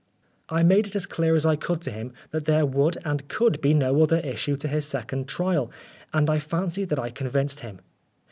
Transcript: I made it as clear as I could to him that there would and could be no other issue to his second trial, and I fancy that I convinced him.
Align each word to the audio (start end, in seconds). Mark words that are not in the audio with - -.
I 0.49 0.63
made 0.63 0.87
it 0.87 0.95
as 0.95 1.05
clear 1.05 1.35
as 1.35 1.45
I 1.45 1.55
could 1.55 1.79
to 1.83 1.91
him 1.91 2.11
that 2.31 2.45
there 2.45 2.65
would 2.65 2.97
and 3.05 3.27
could 3.27 3.61
be 3.61 3.75
no 3.75 4.01
other 4.01 4.17
issue 4.21 4.57
to 4.57 4.67
his 4.67 4.87
second 4.87 5.27
trial, 5.27 5.69
and 6.11 6.27
I 6.27 6.39
fancy 6.39 6.85
that 6.85 6.97
I 6.97 7.11
convinced 7.11 7.59
him. 7.59 7.81